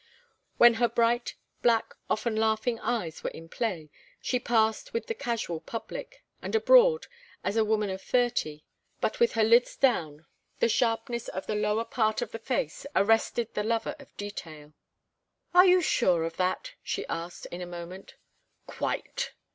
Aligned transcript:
When 0.57 0.73
her 0.81 0.87
bright, 0.89 1.35
black, 1.61 1.93
often 2.09 2.35
laughing 2.35 2.79
eyes 2.79 3.23
were 3.23 3.29
in 3.29 3.47
play 3.49 3.91
she 4.19 4.39
passed 4.39 4.93
with 4.93 5.05
the 5.05 5.13
casual 5.13 5.59
public, 5.59 6.23
and 6.41 6.55
abroad, 6.55 7.05
as 7.43 7.55
a 7.55 7.63
woman 7.63 7.91
of 7.91 8.01
thirty, 8.01 8.63
but 8.99 9.19
with 9.19 9.33
her 9.33 9.43
lids 9.43 9.75
down 9.75 10.25
the 10.57 10.67
sharpness 10.69 11.27
of 11.27 11.45
the 11.45 11.53
lower 11.53 11.85
part 11.85 12.23
of 12.23 12.31
the 12.31 12.39
face 12.39 12.87
arrested 12.95 13.53
the 13.53 13.61
lover 13.63 13.95
of 13.99 14.17
detail. 14.17 14.73
"Are 15.53 15.67
you 15.67 15.83
sure 15.83 16.23
of 16.23 16.37
that?" 16.37 16.71
she 16.81 17.05
asked, 17.05 17.45
in 17.51 17.61
a 17.61 17.67
moment. 17.67 18.15
"Quite." 18.65 19.33